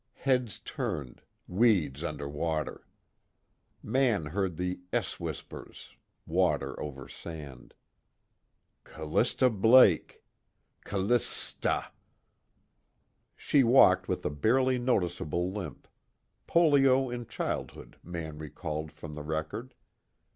Heads 0.15 0.57
turned, 0.57 1.21
weeds 1.47 2.03
under 2.03 2.27
water. 2.27 2.87
Mann 3.83 4.25
heard 4.25 4.57
the 4.57 4.79
s 4.91 5.19
whispers, 5.19 5.89
water 6.25 6.79
over 6.79 7.07
sand: 7.07 7.75
Callista 8.83 9.47
Blake 9.51 10.23
Callissssta... 10.87 11.91
She 13.35 13.63
walked 13.63 14.07
with 14.07 14.25
a 14.25 14.31
barely 14.31 14.79
noticeable 14.79 15.51
limp 15.51 15.87
polio 16.47 17.13
in 17.13 17.27
childhood, 17.27 17.97
Mann 18.01 18.39
recalled 18.39 18.91
from 18.91 19.13
the 19.13 19.21
record. 19.23 19.75